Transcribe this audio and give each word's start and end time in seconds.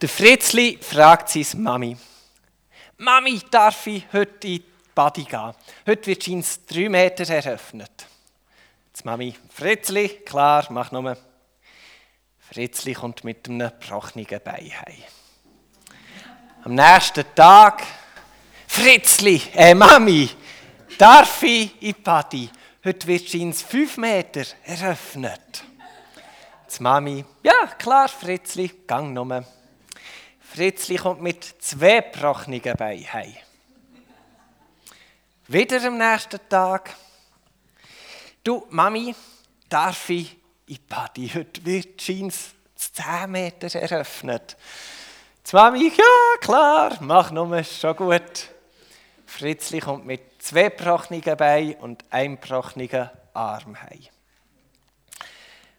Der 0.00 0.08
Fritzli 0.08 0.78
fragt 0.80 1.28
seine 1.28 1.60
Mami. 1.60 1.96
Mami, 2.98 3.40
darf 3.50 3.84
ich 3.88 4.04
heute 4.12 4.46
in 4.46 4.58
die 4.58 4.64
Body 4.94 5.24
gehen? 5.24 5.52
Heute 5.88 6.06
wird 6.06 6.22
scheins 6.22 6.64
drei 6.66 6.88
Meter 6.88 7.28
eröffnet. 7.28 8.06
Die 8.96 9.04
Mami, 9.04 9.34
Fritzli, 9.50 10.08
klar, 10.24 10.66
mach 10.70 10.92
nur. 10.92 11.16
Fritzli 12.38 12.94
kommt 12.94 13.24
mit 13.24 13.48
einem 13.48 13.70
gebrochenen 13.70 14.26
Bein 14.44 14.70
heim. 14.70 15.02
Am 16.62 16.76
nächsten 16.76 17.24
Tag, 17.34 17.82
Fritzli, 18.68 19.42
äh 19.52 19.74
Mami, 19.74 20.30
darf 20.96 21.42
ich 21.42 21.74
in 21.82 21.88
die 21.88 21.92
Body? 21.94 22.48
Heute 22.84 23.06
wird 23.08 23.28
scheins 23.28 23.62
fünf 23.62 23.96
Meter 23.96 24.44
eröffnet. 24.62 25.64
Die 26.72 26.82
Mami, 26.84 27.24
ja 27.42 27.66
klar, 27.76 28.08
Fritzli, 28.08 28.68
gang 28.86 29.12
nur. 29.12 29.44
Fritzli 30.54 30.96
kommt 30.96 31.20
mit 31.20 31.44
zwei 31.62 32.00
gebrochenen 32.00 32.60
Beinen 32.60 33.12
heim. 33.12 33.36
Wieder 35.46 35.86
am 35.86 35.98
nächsten 35.98 36.40
Tag. 36.48 36.96
Du, 38.42 38.66
Mami, 38.70 39.14
darf 39.68 40.08
ich 40.10 40.32
in 40.66 40.74
die 40.74 40.78
Party? 40.78 41.30
Heute 41.32 41.64
wird 41.64 42.00
scheins 42.00 42.50
10 42.76 43.30
Meter 43.30 43.78
eröffnet. 43.78 44.56
Die 45.46 45.54
Mami, 45.54 45.92
ja 45.96 46.38
klar, 46.40 46.96
mach 47.00 47.30
nur, 47.30 47.58
ist 47.58 47.80
schon 47.80 47.96
gut. 47.96 48.48
Fritzli 49.26 49.80
kommt 49.80 50.06
mit 50.06 50.42
zwei 50.42 50.70
gebrochenen 50.70 51.36
Beinen 51.36 51.74
und 51.74 52.04
einem 52.10 52.40
gebrochenen 52.40 53.10
Arm 53.34 53.80
heim. 53.80 54.06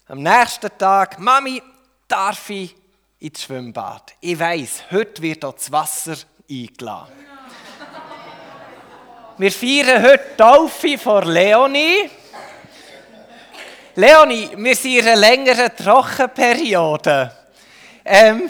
Am 0.07 0.21
nächsten 0.21 0.69
Tag, 0.77 1.19
Mami, 1.19 1.61
darf 2.07 2.49
ich 2.49 2.75
ins 3.19 3.43
Schwimmbad. 3.43 4.13
Ich 4.21 4.39
weiß, 4.39 4.83
heute 4.91 5.21
wird 5.21 5.43
das 5.43 5.71
Wasser 5.71 6.15
eingeladen. 6.49 7.13
Wir 9.37 9.51
feiern 9.51 10.03
heute 10.03 10.35
Taufe 10.35 10.97
von 10.97 11.27
Leonie. 11.27 12.09
Leonie, 13.95 14.49
wir 14.55 14.75
sind 14.75 14.97
in 14.97 15.07
einer 15.07 15.15
längeren 15.15 15.75
Trockenperiode. 15.75 17.31
Ähm, 18.03 18.49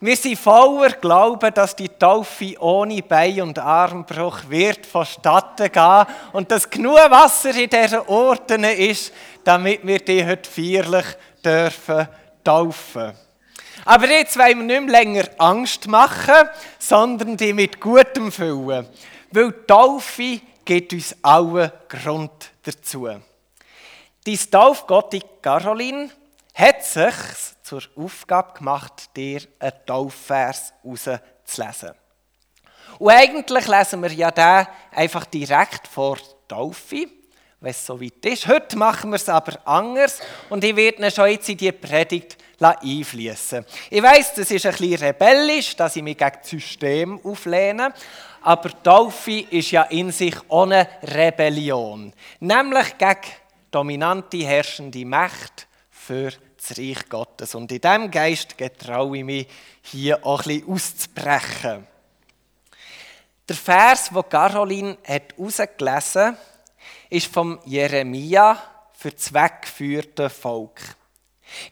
wir 0.00 0.16
sind 0.16 0.38
voller 0.38 0.92
Glauben, 0.92 1.52
dass 1.52 1.76
die 1.76 1.90
Taufe 1.90 2.58
ohne 2.58 3.02
Bein- 3.02 3.42
und 3.42 3.58
Armbruch 3.58 4.48
wird 4.48 4.86
vonstatten 4.86 5.70
gehen 5.70 6.06
und 6.32 6.50
dass 6.50 6.68
genug 6.68 6.96
Wasser 7.10 7.54
in 7.54 7.68
diesen 7.68 8.00
Orten 8.00 8.64
ist, 8.64 9.12
damit 9.44 9.86
wir 9.86 9.98
die 9.98 10.24
heute 10.24 10.48
feierlich 10.48 11.06
dürfen 11.44 12.08
taufen. 12.42 13.12
Aber 13.84 14.08
jetzt 14.08 14.38
wollen 14.38 14.68
wir 14.68 14.80
nicht 14.80 14.90
mehr 14.90 15.02
länger 15.02 15.28
Angst 15.38 15.86
machen, 15.88 16.48
sondern 16.78 17.36
die 17.36 17.52
mit 17.52 17.80
Gutem 17.80 18.30
füllen. 18.30 18.88
Weil 19.30 19.52
die 19.52 19.66
Taufe 19.66 20.40
gibt 20.64 20.92
uns 20.92 21.16
allen 21.22 21.72
Grund 21.88 22.50
dazu. 22.62 23.08
Die 24.26 24.36
Taufgottin 24.36 25.22
Caroline 25.40 26.10
hat 26.54 26.84
sich 26.84 27.14
zur 27.62 27.82
Aufgabe 27.96 28.58
gemacht, 28.58 29.10
dir 29.16 29.40
einen 29.58 29.72
Taufvers 29.86 30.72
rauszulesen. 30.84 31.92
Und 32.98 33.10
eigentlich 33.10 33.66
lesen 33.66 34.02
wir 34.02 34.12
ja 34.12 34.30
den 34.30 34.66
einfach 34.92 35.24
direkt 35.24 35.88
vor 35.88 36.18
Taufe, 36.46 37.06
wenn 37.60 37.70
es 37.70 37.86
so 37.86 38.00
weit 38.00 38.24
ist. 38.26 38.46
Heute 38.46 38.76
machen 38.76 39.10
wir 39.10 39.16
es 39.16 39.28
aber 39.28 39.58
anders 39.64 40.20
und 40.50 40.62
ich 40.64 40.76
werde 40.76 41.02
ihn 41.02 41.10
schon 41.10 41.30
jetzt 41.30 41.48
in 41.48 41.56
die 41.56 41.72
Predigt 41.72 42.36
einfließen. 42.68 43.64
Ich 43.90 44.02
weiß, 44.02 44.34
das 44.34 44.50
ist 44.50 44.66
ein 44.66 44.72
bisschen 44.72 44.96
rebellisch, 44.96 45.76
dass 45.76 45.96
ich 45.96 46.02
mich 46.02 46.18
gegen 46.18 46.36
das 46.40 46.50
System 46.50 47.20
auflehne, 47.24 47.92
aber 48.42 48.82
Taufe 48.82 49.40
ist 49.50 49.70
ja 49.70 49.82
in 49.84 50.12
sich 50.12 50.34
ohne 50.48 50.88
Rebellion, 51.02 52.12
nämlich 52.40 52.98
gegen 52.98 53.20
dominante 53.70 54.38
herrschende 54.38 55.04
Macht 55.04 55.66
für 55.90 56.32
das 56.56 56.78
Reich 56.78 57.08
Gottes. 57.08 57.54
Und 57.54 57.70
in 57.72 57.80
diesem 57.80 58.10
Geist 58.10 58.56
getraue 58.56 59.18
ich 59.18 59.24
mich, 59.24 59.46
hier 59.82 60.24
auch 60.24 60.44
ein 60.44 60.60
bisschen 60.60 60.72
auszubrechen. 60.72 61.86
Der 63.48 63.56
Vers, 63.56 64.10
den 64.10 64.28
Caroline 64.28 64.98
herausgelesen 65.02 66.22
hat, 66.22 66.36
ist 67.08 67.32
vom 67.32 67.58
Jeremia 67.64 68.56
für 68.92 69.10
das 69.10 69.32
weggeführte 69.32 70.30
Volk. 70.30 70.80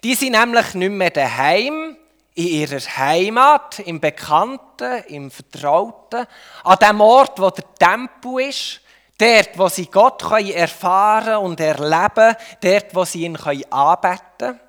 Die 0.03 0.15
sind 0.15 0.33
nämlich 0.33 0.75
nicht 0.75 0.91
mehr 0.91 1.11
daheim, 1.11 1.97
in 2.35 2.47
ihrer 2.47 2.79
Heimat, 2.79 3.81
im 3.81 3.99
Bekannten, 3.99 5.03
im 5.09 5.29
Vertrauten, 5.29 6.25
an 6.63 6.79
dem 6.79 7.01
Ort, 7.01 7.41
wo 7.41 7.51
der 7.51 7.65
Tempel 7.75 8.49
ist, 8.49 8.81
dort, 9.19 9.59
wo 9.59 9.69
sie 9.69 9.87
Gott 9.87 10.23
erfahren 10.31 11.39
und 11.39 11.59
erleben 11.59 12.37
dort, 12.61 12.95
wo 12.95 13.05
sie 13.05 13.25
ihn 13.25 13.37
anbeten 13.37 14.21
können. 14.39 14.61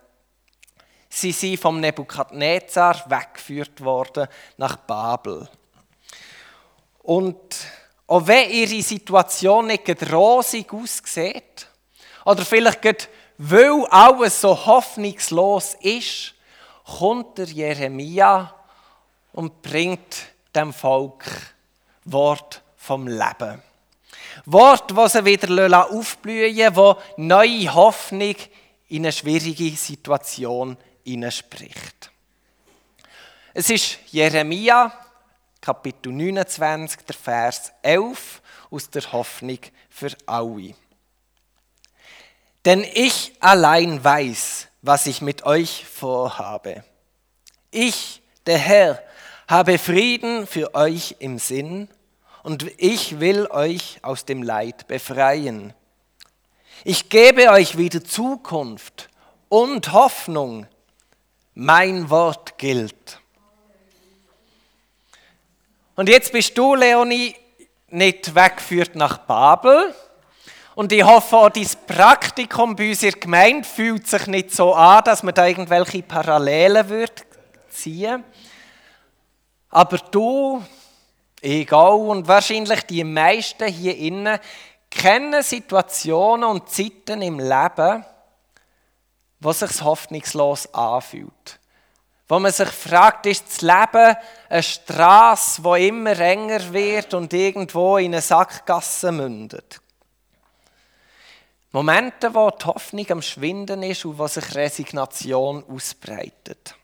Sie 1.10 1.32
sind 1.32 1.60
vom 1.60 1.80
Nebukadnezar 1.80 3.04
weggeführt 3.08 3.82
worden 3.82 4.28
nach 4.58 4.76
Babel. 4.76 5.48
Und 7.04 7.56
auch 8.08 8.26
wenn 8.26 8.50
ihre 8.50 8.82
Situation 8.82 9.68
nicht 9.68 10.12
rosig 10.12 10.74
aussieht, 10.74 11.68
oder 12.26 12.44
vielleicht 12.46 13.10
weil 13.42 13.86
alles 13.86 14.42
so 14.42 14.66
hoffnungslos 14.66 15.76
ist, 15.80 16.34
kommt 16.84 17.38
der 17.38 17.46
Jeremia 17.46 18.54
und 19.32 19.62
bringt 19.62 20.28
dem 20.54 20.74
Volk 20.74 21.24
Wort 22.04 22.62
vom 22.76 23.08
Leben. 23.08 23.62
Wort, 24.46 24.94
wo 24.94 25.08
sie 25.08 25.24
wieder 25.24 25.90
aufblühen 25.90 26.76
wo 26.76 26.98
neue 27.16 27.74
Hoffnung 27.74 28.36
in 28.90 29.04
eine 29.04 29.14
schwierige 29.14 29.76
Situation 29.78 30.76
spricht. 31.32 32.12
Es 33.54 33.70
ist 33.70 34.00
Jeremia, 34.08 34.92
Kapitel 35.62 36.12
29, 36.12 37.06
der 37.06 37.16
Vers 37.16 37.72
11 37.84 38.42
aus 38.70 38.90
der 38.90 39.10
Hoffnung 39.14 39.60
für 39.90 40.12
alle. 40.26 40.76
Denn 42.66 42.86
ich 42.94 43.34
allein 43.40 44.04
weiß, 44.04 44.68
was 44.82 45.08
ich 45.08 45.22
mit 45.22 45.44
euch 45.46 45.86
vorhabe. 45.86 46.84
Ich, 47.72 48.22
der 48.46 48.58
Herr, 48.58 49.04
habe 49.48 49.78
Frieden 49.78 50.46
für 50.46 50.76
euch 50.76 51.16
im 51.20 51.40
Sinn 51.40 51.90
und 52.44 52.66
ich 52.78 53.20
will 53.20 53.48
euch 53.48 54.00
aus 54.04 54.26
dem 54.26 54.44
Leid 54.44 54.88
befreien. 54.88 55.74
Ich 56.84 57.10
gebe 57.10 57.50
euch 57.50 57.78
wieder 57.78 58.04
Zukunft 58.04 59.10
und 59.50 59.92
Hoffnung. 59.92 60.68
Mein 61.54 62.10
Wort 62.10 62.58
gilt. 62.58 63.20
Und 65.96 66.08
jetzt 66.08 66.32
bist 66.32 66.58
du, 66.58 66.76
Leonie, 66.76 67.36
nicht 67.90 68.34
weggeführt 68.34 68.96
nach 68.96 69.18
Babel, 69.18 69.94
und 70.80 70.94
ich 70.94 71.04
hoffe, 71.04 71.36
auch 71.36 71.50
dein 71.50 71.68
Praktikum 71.86 72.74
bei 72.74 72.88
uns 72.88 73.04
in 73.04 73.12
der 73.12 73.20
Gemeinde 73.20 73.68
fühlt 73.68 74.08
sich 74.08 74.28
nicht 74.28 74.56
so 74.56 74.74
an, 74.74 75.04
dass 75.04 75.24
man 75.24 75.34
da 75.34 75.46
irgendwelche 75.46 76.02
Parallelen 76.02 76.88
wird 76.88 77.26
ziehen 77.70 78.24
Aber 79.72 79.98
du, 79.98 80.64
egal, 81.42 81.96
und 81.96 82.30
wahrscheinlich 82.30 82.84
die 82.84 83.04
meisten 83.04 83.68
hier 83.68 83.98
innen, 83.98 84.40
kennen 84.90 85.44
Situationen 85.44 86.50
und 86.50 86.70
Zeiten 86.70 87.24
im 87.24 87.40
Leben, 87.40 88.06
wo 89.42 89.52
sich 89.52 89.82
hoffnungslos 89.82 90.74
anfühlt. 90.74 91.60
Wo 92.30 92.40
man 92.40 92.54
sich 92.54 92.70
fragt, 92.70 93.26
ist 93.26 93.48
das 93.50 93.62
Leben 93.64 94.16
eine 94.48 94.64
Straße, 94.64 95.62
wo 95.62 95.76
immer 95.76 96.18
enger 96.18 96.72
wird 96.72 97.14
und 97.14 97.34
irgendwo 97.34 97.98
in 97.98 98.14
eine 98.14 98.22
Sackgasse 98.22 99.12
mündet? 99.12 99.82
Momente, 101.72 102.34
wo 102.34 102.50
die 102.50 102.66
Hoffnung 102.66 103.12
am 103.12 103.22
Schwinden 103.22 103.84
ist 103.84 104.06
und 104.06 104.18
wo 104.18 104.28
sich 104.28 104.56
Resignation 104.56 105.64
ausbreitet. 105.70 106.76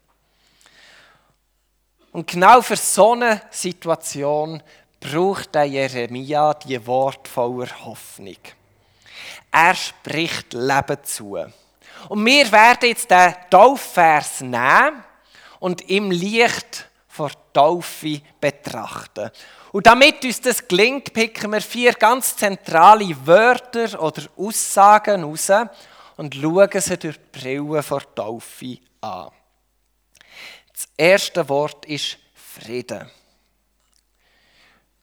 Und 2.11 2.27
genau 2.27 2.61
für 2.61 2.77
so 2.77 3.13
eine 3.13 3.41
Situation 3.49 4.61
braucht 4.99 5.55
der 5.55 5.65
Jeremia 5.65 6.53
die 6.53 6.85
Wort 6.85 7.27
voller 7.27 7.83
Hoffnung. 7.83 8.37
Er 9.51 9.75
spricht 9.75 10.53
Leben 10.53 11.03
zu. 11.03 11.37
Und 12.09 12.25
wir 12.25 12.51
werden 12.51 12.89
jetzt 12.89 13.09
den 13.09 13.33
Taufvers 13.49 14.41
nehmen 14.41 15.03
und 15.59 15.89
im 15.89 16.11
Licht 16.11 16.89
vor 17.07 17.31
Taufe 17.53 18.21
betrachten. 18.39 19.31
Und 19.75 19.87
damit 19.87 20.23
uns 20.23 20.39
das 20.39 20.65
gelingt, 20.65 21.11
picken 21.11 21.51
wir 21.51 21.59
vier 21.59 21.91
ganz 21.91 22.37
zentrale 22.37 23.13
Wörter 23.27 24.01
oder 24.01 24.21
Aussagen 24.37 25.25
raus 25.25 25.51
und 26.15 26.33
schauen 26.33 26.69
sie 26.79 26.97
durch 26.97 27.17
die 27.17 27.39
Brille 27.39 27.83
vor 27.83 28.15
Taufe 28.15 28.77
an. 29.01 29.31
Das 30.71 30.87
erste 30.95 31.49
Wort 31.49 31.85
ist 31.87 32.17
Frieden. 32.33 33.11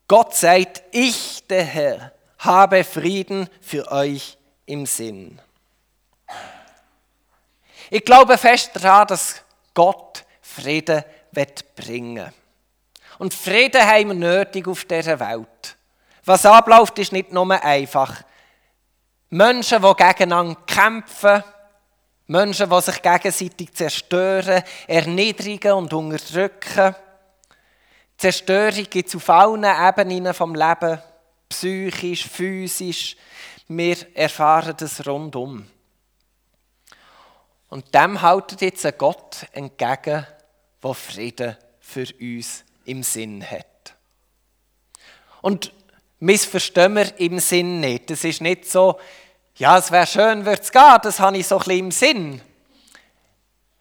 Gott 0.08 0.34
sagt, 0.34 0.84
ich, 0.90 1.46
der 1.46 1.64
Herr, 1.64 2.12
habe 2.38 2.82
Frieden 2.82 3.50
für 3.60 3.92
euch 3.92 4.38
im 4.64 4.86
Sinn. 4.86 5.38
Ich 7.90 8.06
glaube 8.06 8.38
fest 8.38 8.70
daran, 8.72 9.06
dass 9.08 9.42
Gott 9.74 10.24
Frieden 10.40 11.04
bringen 11.76 12.24
will. 12.24 12.41
Und 13.18 13.34
Frieden 13.34 13.82
haben 13.82 14.08
wir 14.08 14.14
nötig 14.14 14.66
auf 14.68 14.84
dieser 14.84 15.18
Welt. 15.20 15.76
Was 16.24 16.46
abläuft, 16.46 16.98
ist 16.98 17.12
nicht 17.12 17.32
nur 17.32 17.50
einfach. 17.50 18.22
Menschen, 19.30 19.82
die 19.82 19.94
gegeneinander 19.94 20.60
kämpfen, 20.66 21.42
Menschen, 22.26 22.70
die 22.70 22.80
sich 22.80 23.02
gegenseitig 23.02 23.72
zerstören, 23.74 24.62
erniedrigen 24.86 25.72
und 25.72 25.92
unterdrücken. 25.92 26.94
Zerstörung 28.16 28.86
gibt 28.88 29.08
es 29.08 29.16
auf 29.16 29.28
allen 29.28 29.64
Ebenen 29.64 30.32
vom 30.32 30.54
Leben, 30.54 31.00
psychisch, 31.48 32.28
physisch. 32.28 33.16
Wir 33.68 33.96
erfahren 34.14 34.74
das 34.78 35.06
rundum. 35.06 35.66
Und 37.68 37.94
dem 37.94 38.20
haltet 38.20 38.60
jetzt 38.60 38.84
ein 38.86 38.94
Gott 38.98 39.46
entgegen, 39.52 40.26
der 40.82 40.94
Frieden 40.94 41.56
für 41.80 42.06
uns 42.20 42.64
im 42.84 43.02
Sinn 43.02 43.44
hat. 43.48 43.94
Und 45.40 45.72
missverstehen 46.20 46.94
wir 46.94 47.18
im 47.18 47.38
Sinn 47.38 47.80
nicht. 47.80 48.10
Es 48.10 48.24
ist 48.24 48.40
nicht 48.40 48.70
so, 48.70 48.98
ja, 49.56 49.76
es 49.78 49.90
wäre 49.90 50.06
schön, 50.06 50.44
würde 50.44 50.62
es 50.62 50.72
gehen, 50.72 50.98
das 51.02 51.20
habe 51.20 51.36
ich 51.36 51.46
so 51.46 51.56
ein 51.56 51.64
bisschen 51.64 51.78
im 51.78 51.90
Sinn. 51.90 52.40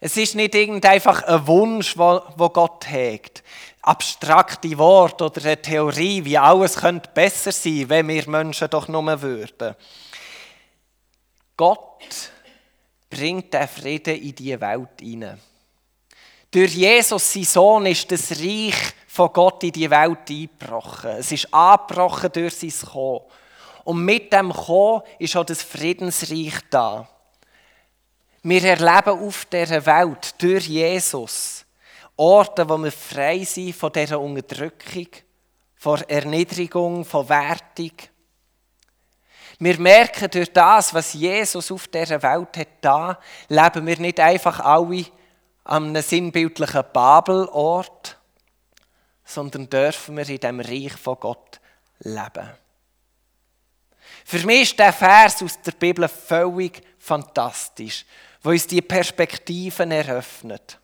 Es 0.00 0.16
ist 0.16 0.34
nicht 0.34 0.56
einfach 0.56 1.22
ein 1.22 1.46
Wunsch, 1.46 1.96
wo, 1.96 2.20
wo 2.36 2.48
Gott 2.48 2.90
hegt. 2.90 3.44
Abstrakte 3.82 4.76
Worte 4.76 5.26
oder 5.26 5.44
eine 5.44 5.62
Theorie, 5.62 6.24
wie 6.24 6.36
alles 6.36 6.76
könnte 6.76 7.08
besser 7.14 7.52
sein, 7.52 7.88
wenn 7.88 8.08
wir 8.08 8.28
Menschen 8.28 8.68
doch 8.68 8.88
nur 8.88 9.22
würden. 9.22 9.76
Gott 11.56 12.30
bringt 13.08 13.54
den 13.54 13.68
Frieden 13.68 14.20
in 14.20 14.34
die 14.34 14.60
Welt 14.60 15.00
hinein. 15.00 15.40
Durch 16.52 16.74
Jesus, 16.74 17.32
sein 17.32 17.44
Sohn, 17.44 17.86
ist 17.86 18.12
das 18.12 18.30
Reich 18.32 18.74
von 19.06 19.32
Gott 19.32 19.64
in 19.64 19.72
die 19.72 19.88
Welt 19.88 20.28
eingebrochen. 20.28 21.12
Es 21.12 21.32
ist 21.32 21.52
angebrochen 21.52 22.30
durch 22.30 22.54
sein 22.54 22.90
Kommen. 22.90 23.22
Und 23.84 24.04
mit 24.04 24.30
dem 24.30 24.52
Kommen 24.52 25.02
ist 25.18 25.34
auch 25.34 25.46
das 25.46 25.62
Friedensreich 25.62 26.52
da. 26.68 27.08
Wir 28.42 28.64
erleben 28.64 29.26
auf 29.26 29.46
dieser 29.46 29.84
Welt 29.86 30.34
durch 30.42 30.66
Jesus 30.66 31.64
Orte, 32.16 32.68
wo 32.68 32.76
wir 32.76 32.92
frei 32.92 33.44
sind 33.44 33.74
von 33.74 33.90
dieser 33.90 34.20
Unterdrückung, 34.20 35.08
von 35.76 36.02
Erniedrigung, 36.02 37.06
von 37.06 37.26
Wertung. 37.30 37.92
Wir 39.58 39.80
merken 39.80 40.30
durch 40.30 40.52
das, 40.52 40.92
was 40.92 41.14
Jesus 41.14 41.72
auf 41.72 41.88
dieser 41.88 42.22
Welt 42.22 42.58
hat 42.58 42.68
da, 42.82 43.18
leben 43.48 43.86
wir 43.86 43.98
nicht 43.98 44.20
einfach 44.20 44.60
alle 44.60 45.06
an 45.64 45.88
einem 45.88 46.02
sinnbildlichen 46.02 46.84
Babelort, 46.92 48.18
sondern 49.24 49.70
dürfen 49.70 50.16
wir 50.16 50.28
in 50.28 50.40
dem 50.40 50.60
Reich 50.60 50.92
von 50.92 51.18
Gott 51.20 51.60
leben. 52.00 52.50
Für 54.24 54.46
mich 54.46 54.62
ist 54.62 54.78
der 54.78 54.92
Vers 54.92 55.42
aus 55.42 55.60
der 55.62 55.72
Bibel 55.72 56.08
völlig 56.08 56.82
fantastisch, 56.98 58.04
wo 58.42 58.50
uns 58.50 58.66
die 58.66 58.82
Perspektiven 58.82 59.90
eröffnet. 59.90 60.78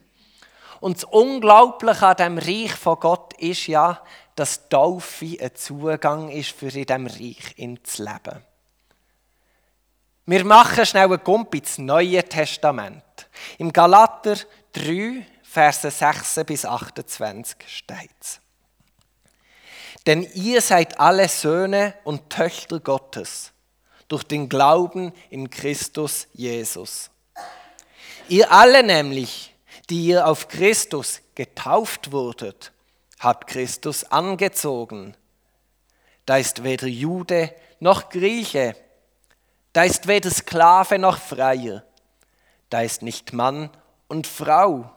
Und 0.81 0.99
das 0.99 1.05
Unglaubliche 1.05 2.07
an 2.07 2.17
dem 2.17 2.39
Reich 2.39 2.73
von 2.73 3.01
Gott 3.01 3.35
ist 3.35 3.67
ja, 3.67 4.01
dass 4.37 4.69
Taufe 4.69 5.37
ein 5.41 5.55
Zugang 5.55 6.31
ist, 6.31 6.51
für 6.51 6.67
in 6.67 6.87
diesem 6.87 7.07
Reich 7.07 7.81
zu 7.83 8.05
leben. 8.05 8.45
Wir 10.27 10.45
machen 10.45 10.87
schnell 10.87 11.07
einen 11.07 11.25
Gump 11.25 11.55
ins 11.55 11.79
Neue 11.79 12.23
Testament. 12.23 13.03
Im 13.57 13.73
Galater 13.73 14.37
3, 14.73 15.27
Verse 15.43 15.91
6 15.91 16.41
bis 16.47 16.65
28 16.67 17.57
steht. 17.67 18.41
Denn 20.07 20.23
ihr 20.35 20.61
seid 20.61 21.01
alle 21.01 21.29
Söhne 21.29 21.95
und 22.05 22.31
Töchter 22.31 22.81
Gottes 22.81 23.53
durch 24.09 24.25
den 24.25 24.49
Glauben 24.49 25.13
in 25.31 25.49
Christus 25.49 26.29
Jesus. 26.33 27.11
Ihr 28.29 28.53
alle 28.53 28.83
nämlich, 28.83 29.55
die 29.89 30.07
ihr 30.07 30.27
auf 30.27 30.49
Christus 30.49 31.21
getauft 31.35 32.13
wurdet, 32.13 32.73
habt 33.19 33.49
Christus 33.49 34.05
angezogen. 34.05 35.17
Da 36.27 36.37
ist 36.37 36.63
weder 36.63 36.87
Jude 36.87 37.55
noch 37.81 38.11
Grieche, 38.11 38.77
da 39.73 39.85
ist 39.85 40.09
weder 40.09 40.31
Sklave 40.31 40.99
noch 40.99 41.19
Freier, 41.19 41.85
da 42.69 42.83
ist 42.83 43.01
nicht 43.01 43.33
Mann 43.33 43.71
und 44.09 44.27
Frau, 44.27 44.91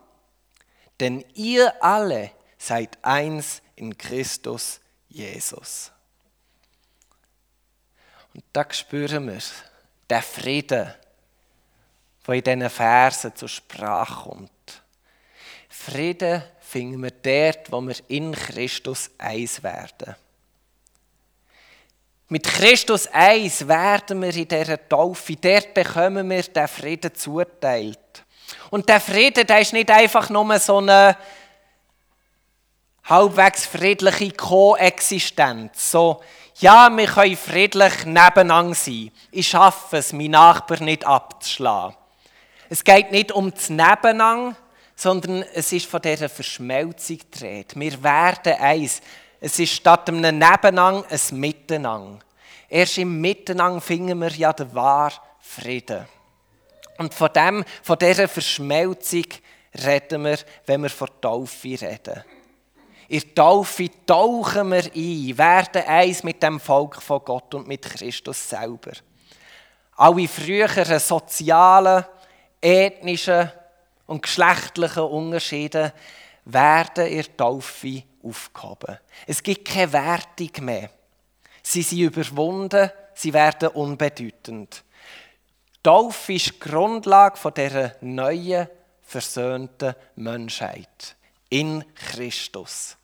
denn 1.00 1.24
ihr 1.34 1.84
alle 1.84 2.32
seid 2.58 2.98
eins 3.02 3.62
in 3.76 3.98
Christus 3.98 4.80
Jesus. 5.10 5.92
Und 8.34 8.44
da 8.54 8.66
spüren 8.72 9.28
wir 9.28 9.42
den 10.10 10.22
Frieden, 10.22 10.94
der 12.28 12.36
in 12.36 12.44
diesen 12.44 12.70
Versen 12.70 13.36
zur 13.36 13.50
Sprache 13.50 14.30
kommt. 14.30 14.84
Frieden 15.68 16.44
finden 16.60 17.02
wir 17.02 17.12
dort, 17.12 17.72
wo 17.72 17.82
wir 17.82 17.96
in 18.08 18.34
Christus 18.34 19.10
eins 19.18 19.62
werden. 19.64 20.16
Mit 22.30 22.46
Christus 22.46 23.08
eins 23.08 23.68
werden 23.68 24.22
wir 24.22 24.34
in 24.34 24.48
dieser 24.48 24.88
Taufe, 24.88 25.36
dort 25.36 25.74
bekommen 25.74 26.30
wir 26.30 26.44
den 26.44 26.68
Frieden 26.68 27.14
zuteilt. 27.14 28.00
Und 28.72 28.88
der 28.88 29.02
Frieden, 29.02 29.46
der 29.46 29.60
ist 29.60 29.74
nicht 29.74 29.92
einfach 29.92 30.30
nur 30.30 30.58
so 30.58 30.78
eine 30.78 31.18
halbwegs 33.04 33.66
friedliche 33.66 34.32
Koexistenz. 34.32 35.92
So, 35.92 36.22
ja, 36.56 36.90
wir 36.90 37.08
können 37.08 37.36
friedlich 37.36 38.06
nebeneinander 38.06 38.74
sein. 38.74 39.12
Ich 39.30 39.50
schaffe 39.50 39.98
es, 39.98 40.14
meinen 40.14 40.32
Nachbar 40.32 40.82
nicht 40.82 41.06
abzuschlagen. 41.06 41.98
Es 42.70 42.84
geht 42.84 43.12
nicht 43.12 43.34
um 43.34 43.52
das 43.52 43.70
Nebeneinander, 43.70 44.56
sondern 44.96 45.44
es 45.54 45.74
ist 45.74 45.88
von 45.88 46.02
dieser 46.02 46.30
Verschmelzung 46.30 47.20
Rede. 47.42 47.78
Wir 47.78 48.02
werden 48.02 48.54
eins. 48.54 49.02
Es 49.42 49.60
ist 49.60 49.74
statt 49.74 50.08
einem 50.08 50.38
Nebeneinander 50.38 51.06
ein 51.12 51.40
Miteinander. 51.40 52.20
Erst 52.70 53.00
im 53.00 53.20
Miteinander 53.20 53.82
finden 53.82 54.22
wir 54.22 54.32
ja 54.32 54.54
den 54.54 54.74
wahren 54.74 55.20
Frieden. 55.42 56.08
Und 56.98 57.14
von, 57.14 57.30
dem, 57.34 57.64
von 57.84 57.98
dieser 57.98 58.28
Verschmelzung 58.28 59.26
reden 59.86 60.26
wir, 60.26 60.38
wenn 60.66 60.84
wir 60.84 60.90
von 60.90 61.10
Taufe 61.20 61.82
reden. 61.82 62.24
In 63.08 63.36
Taufe 63.36 63.90
tauchen 64.06 64.72
wir 64.72 64.86
ein, 64.96 65.38
werden 65.38 65.84
eins 65.86 66.24
mit 66.24 66.42
dem 66.42 66.60
Volk 66.60 67.02
von 67.02 67.22
Gott 67.26 67.54
und 67.56 67.68
mit 67.68 67.82
Christus 67.82 68.50
selber. 68.50 68.92
Alle 69.98 70.28
früheren 70.28 71.00
sozialen, 71.00 72.06
ethnischen 72.62 73.52
und 74.06 74.22
geschlechtlichen 74.22 75.04
Unterschiede 75.04 75.94
werden 76.46 77.08
in 77.08 77.26
Taufe 77.38 78.04
aufgehoben. 78.24 78.98
Es 79.28 79.44
gibt 79.44 79.68
keine 79.68 79.92
Wertung 79.92 80.66
mehr. 80.66 80.90
Sie 81.62 81.82
sind 81.82 82.00
überwunden, 82.00 82.90
sie 83.14 83.34
werden 83.34 83.70
unbedeutend. 83.70 84.84
Taufe 85.84 86.34
ist 86.34 86.54
die 86.54 86.60
Grundlage 86.60 87.52
dieser 87.52 87.96
neuen, 88.02 88.68
versöhnten 89.02 89.96
Menschheit 90.16 91.16
in 91.50 91.84
Christus. 91.96 92.96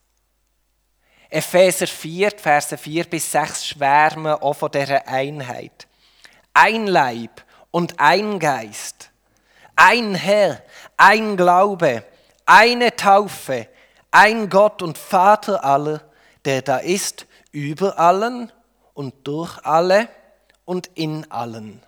Epheser 1.30 1.88
4, 1.88 2.32
Verse 2.38 2.78
4 2.78 3.04
bis 3.06 3.32
6 3.32 3.66
schwärmen 3.66 4.34
auch 4.34 4.54
von 4.54 4.72
dieser 4.72 5.08
Einheit. 5.08 5.88
Ein 6.54 6.88
Leib 6.88 7.44
und 7.72 8.00
ein 8.00 8.40
Geist, 8.40 9.10
ein 9.76 10.16
Herr, 10.16 10.62
ein 10.96 11.36
Glaube, 11.36 12.04
eine 12.46 12.96
Taufe, 12.96 13.68
ein 14.12 14.50
Gott 14.50 14.82
und 14.82 14.98
Vater 14.98 15.64
aller, 15.64 16.02
der 16.46 16.62
da 16.62 16.78
ist 16.78 17.26
über 17.52 18.00
allen 18.00 18.52
und 18.94 19.28
durch 19.28 19.66
alle 19.66 20.08
und 20.64 20.88
in 20.96 21.30
allen. 21.30 21.84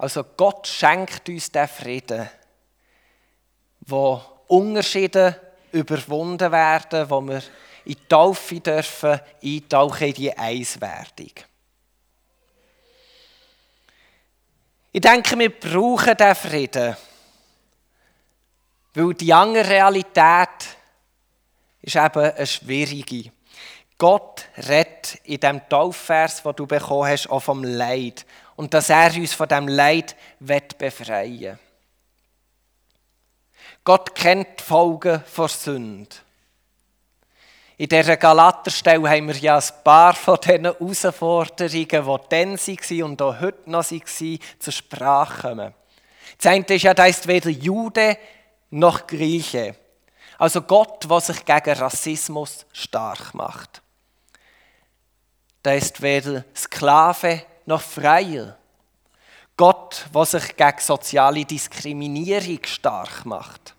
Also 0.00 0.24
Gott 0.24 0.66
schenkt 0.66 1.28
uns 1.28 1.52
den 1.52 1.68
Frieden, 1.68 2.26
wo 3.80 4.22
Unterschiede 4.46 5.38
überwunden 5.72 6.50
werden, 6.50 7.10
wo 7.10 7.20
wir 7.20 7.42
in 7.84 7.92
die 7.92 8.08
Taufe 8.08 8.60
dürfen, 8.60 9.20
eintauchen 9.44 10.06
in 10.06 10.14
die 10.14 10.38
Eiswerdung. 10.38 11.32
Ich 14.90 15.02
denke, 15.02 15.38
wir 15.38 15.60
brauchen 15.60 16.16
diesen 16.16 16.34
Frieden. 16.34 16.96
Weil 18.94 19.14
die 19.14 19.34
andere 19.34 19.68
Realität 19.68 20.78
ist 21.82 21.96
eben 21.96 22.22
eine 22.22 22.46
schwierige. 22.46 23.30
Gott 23.98 24.46
redet 24.66 25.16
in 25.24 25.40
dem 25.40 25.68
Taufvers, 25.68 26.42
den 26.42 26.56
du 26.56 26.66
bekommen 26.66 27.06
hast, 27.06 27.28
auch 27.28 27.40
vom 27.40 27.62
Leid. 27.62 28.24
Und 28.60 28.74
dass 28.74 28.90
er 28.90 29.14
uns 29.14 29.32
von 29.32 29.48
dem 29.48 29.68
Leid 29.68 30.14
befreien 30.38 31.40
will. 31.40 31.58
Gott 33.84 34.14
kennt 34.14 34.60
die 34.60 34.62
Folgen 34.62 35.24
von 35.24 35.48
Sünde. 35.48 36.14
In 37.78 37.88
dieser 37.88 38.18
Galaterstelle 38.18 39.08
haben 39.08 39.28
wir 39.28 39.36
ja 39.36 39.56
ein 39.56 39.82
paar 39.82 40.12
von 40.12 40.36
diesen 40.44 40.64
Herausforderungen, 40.64 41.70
die 41.72 41.88
dann 41.88 42.58
waren 42.58 43.02
und 43.02 43.22
auch 43.22 43.40
heute 43.40 43.70
noch 43.70 43.90
waren, 43.90 44.38
zur 44.58 44.72
Sprache 44.74 45.40
kommen. 45.40 45.74
Das 46.36 46.52
eine 46.52 46.66
ist 46.66 46.82
ja, 46.82 46.92
da 46.92 47.06
ist 47.06 47.26
weder 47.26 47.48
Jude 47.48 48.18
noch 48.68 49.06
Grieche. 49.06 49.74
Also 50.36 50.60
Gott, 50.60 51.10
der 51.10 51.20
sich 51.22 51.46
gegen 51.46 51.78
Rassismus 51.78 52.66
stark 52.74 53.32
macht. 53.32 53.80
Da 55.62 55.72
ist 55.72 56.02
weder 56.02 56.44
Sklave 56.54 57.46
noch 57.66 57.82
Freier. 57.82 58.56
Gott, 59.56 60.06
der 60.14 60.24
sich 60.24 60.56
gegen 60.56 60.78
soziale 60.78 61.44
Diskriminierung 61.44 62.64
stark 62.64 63.26
macht. 63.26 63.74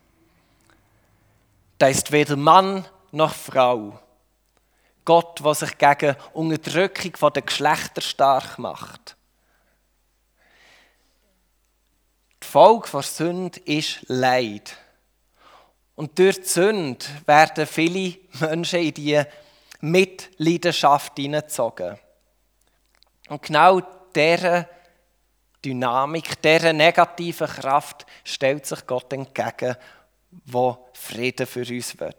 Da 1.78 1.88
ist 1.88 2.12
weder 2.12 2.36
Mann 2.36 2.88
noch 3.12 3.34
Frau. 3.34 4.00
Gott, 5.04 5.44
der 5.44 5.56
sich 5.56 5.78
gegen 5.78 6.16
Unterdrückung 6.34 7.34
der 7.34 7.42
Geschlechter 7.42 8.02
stark 8.02 8.60
macht. 8.60 9.16
Die 12.44 12.48
Folge 12.48 12.88
von 12.88 13.02
Sünde 13.02 13.60
ist 13.62 14.04
Leid. 14.08 14.78
Und 15.96 16.18
durch 16.20 16.42
die 16.42 16.48
Sünde 16.48 17.06
werden 17.26 17.66
viele 17.66 18.18
Menschen 18.40 18.80
in 18.80 18.94
die 18.94 19.24
Mitleidenschaft 19.82 21.18
hineingezogen. 21.18 21.98
Und 23.32 23.44
genau 23.44 23.80
dieser 24.14 24.68
Dynamik, 25.64 26.42
dieser 26.42 26.74
negativen 26.74 27.48
Kraft 27.48 28.06
stellt 28.26 28.66
sich 28.66 28.86
Gott 28.86 29.14
entgegen, 29.14 29.78
wo 30.48 30.90
Frieden 30.92 31.48
für 31.48 31.62
uns 31.62 31.98
wird. 31.98 32.18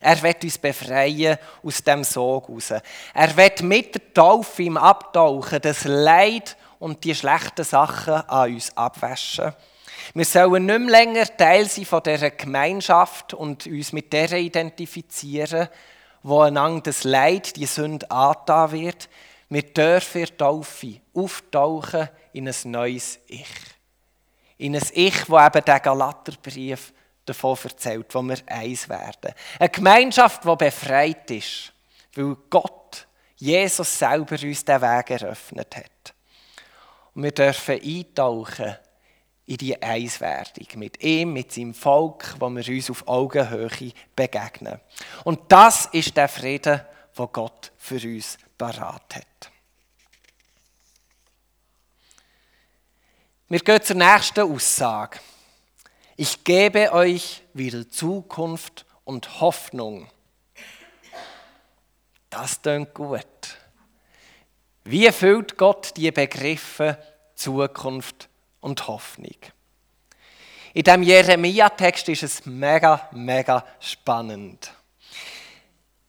Er 0.00 0.22
wird 0.22 0.42
uns 0.44 0.56
befreien 0.56 1.36
aus 1.62 1.84
dem 1.84 2.04
Sog 2.04 2.48
raus. 2.48 2.70
Er 2.70 3.36
wird 3.36 3.60
mit 3.64 3.96
der 3.96 4.14
Taufe 4.14 4.62
im 4.62 4.78
Abtauchen 4.78 5.60
das 5.60 5.84
Leid 5.84 6.56
und 6.78 7.04
die 7.04 7.14
schlechten 7.14 7.64
Sachen 7.64 8.14
an 8.14 8.54
uns 8.54 8.74
abwaschen. 8.78 9.52
Wir 10.14 10.24
sollen 10.24 10.64
nicht 10.64 10.78
mehr 10.78 10.90
länger 10.90 11.36
Teil 11.36 11.66
sein 11.68 11.84
von 11.84 12.02
dieser 12.02 12.30
Gemeinschaft 12.30 13.34
und 13.34 13.66
uns 13.66 13.92
mit 13.92 14.10
der 14.10 14.32
identifizieren, 14.32 15.68
wo 16.22 16.40
einander 16.40 16.84
das 16.84 17.04
Leid, 17.04 17.56
die 17.56 17.66
Sünde 17.66 18.10
angetan 18.10 18.72
wird. 18.72 19.10
Wir 19.48 19.62
dürfen 19.62 20.22
in 20.22 20.36
Taufe 20.36 21.00
auftauchen 21.14 22.08
in 22.32 22.48
ein 22.48 22.54
neues 22.64 23.18
Ich. 23.28 23.48
In 24.58 24.74
ein 24.74 24.86
Ich, 24.92 25.28
wo 25.28 25.38
eben 25.38 25.64
der 25.64 25.80
Galaterbrief 25.80 26.92
davon 27.24 27.56
erzählt, 27.62 28.14
wo 28.14 28.22
wir 28.22 28.38
eins 28.46 28.88
werden. 28.88 29.32
Eine 29.58 29.68
Gemeinschaft, 29.68 30.44
die 30.44 30.56
befreit 30.56 31.30
ist, 31.30 31.72
weil 32.14 32.36
Gott, 32.50 33.06
Jesus 33.36 33.98
selber 33.98 34.36
uns 34.42 34.64
den 34.64 34.80
Weg 34.80 35.10
eröffnet 35.10 35.76
hat. 35.76 36.14
Und 37.14 37.22
wir 37.22 37.32
dürfen 37.32 37.80
eintauchen 37.80 38.76
in 39.46 39.56
die 39.58 39.80
Einswerdung 39.80 40.66
mit 40.76 41.02
ihm, 41.02 41.32
mit 41.32 41.52
seinem 41.52 41.74
Volk, 41.74 42.34
wo 42.38 42.48
wir 42.50 42.68
uns 42.68 42.90
auf 42.90 43.06
Augenhöhe 43.06 43.92
begegnen. 44.14 44.80
Und 45.24 45.40
das 45.48 45.86
ist 45.86 46.16
der 46.16 46.28
Frieden, 46.28 46.80
wo 47.16 47.26
Gott 47.26 47.72
für 47.76 47.96
uns 47.96 48.38
parat 48.56 49.16
hat. 49.16 49.50
Wir 53.48 53.60
gehen 53.60 53.82
zur 53.82 53.96
nächsten 53.96 54.40
Aussage. 54.40 55.18
Ich 56.16 56.44
gebe 56.44 56.92
euch 56.92 57.42
wieder 57.52 57.88
Zukunft 57.88 58.86
und 59.04 59.40
Hoffnung. 59.40 60.08
Das 62.28 62.60
klingt 62.60 62.92
gut. 62.92 63.24
Wie 64.84 65.06
erfüllt 65.06 65.56
Gott 65.56 65.96
die 65.96 66.10
Begriffe 66.10 66.98
Zukunft 67.34 68.28
und 68.60 68.88
Hoffnung? 68.88 69.36
In 70.74 70.82
dem 70.82 71.02
Jeremia-Text 71.02 72.08
ist 72.08 72.22
es 72.22 72.46
mega, 72.46 73.08
mega 73.12 73.64
spannend. 73.80 74.75